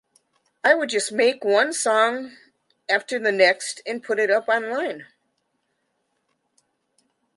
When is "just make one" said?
0.89-1.71